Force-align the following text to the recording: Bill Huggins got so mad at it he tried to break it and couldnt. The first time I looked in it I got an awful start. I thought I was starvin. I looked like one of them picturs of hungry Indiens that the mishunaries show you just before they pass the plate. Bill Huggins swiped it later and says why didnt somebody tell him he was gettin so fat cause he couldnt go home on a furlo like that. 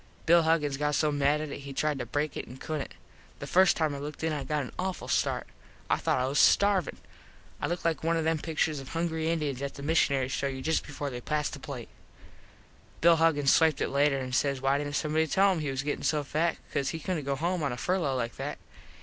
Bill 0.25 0.41
Huggins 0.41 0.77
got 0.77 0.95
so 0.95 1.11
mad 1.11 1.41
at 1.41 1.49
it 1.51 1.59
he 1.59 1.73
tried 1.73 1.99
to 1.99 2.07
break 2.07 2.35
it 2.35 2.47
and 2.47 2.59
couldnt. 2.59 2.93
The 3.37 3.45
first 3.45 3.77
time 3.77 3.93
I 3.93 3.99
looked 3.99 4.23
in 4.23 4.33
it 4.33 4.39
I 4.39 4.43
got 4.43 4.63
an 4.63 4.71
awful 4.79 5.07
start. 5.07 5.45
I 5.91 5.97
thought 5.97 6.17
I 6.17 6.25
was 6.25 6.39
starvin. 6.39 6.97
I 7.61 7.67
looked 7.67 7.85
like 7.85 8.03
one 8.03 8.17
of 8.17 8.23
them 8.23 8.39
picturs 8.39 8.79
of 8.79 8.87
hungry 8.93 9.25
Indiens 9.25 9.59
that 9.59 9.75
the 9.75 9.83
mishunaries 9.83 10.31
show 10.31 10.47
you 10.47 10.63
just 10.63 10.87
before 10.87 11.11
they 11.11 11.21
pass 11.21 11.49
the 11.49 11.59
plate. 11.59 11.89
Bill 13.01 13.17
Huggins 13.17 13.53
swiped 13.53 13.79
it 13.79 13.89
later 13.89 14.17
and 14.17 14.33
says 14.33 14.59
why 14.59 14.79
didnt 14.79 14.95
somebody 14.95 15.27
tell 15.27 15.51
him 15.51 15.59
he 15.59 15.69
was 15.69 15.83
gettin 15.83 16.01
so 16.01 16.23
fat 16.23 16.57
cause 16.73 16.89
he 16.89 16.99
couldnt 16.99 17.23
go 17.23 17.35
home 17.35 17.61
on 17.61 17.71
a 17.71 17.77
furlo 17.77 18.17
like 18.17 18.37
that. 18.37 18.57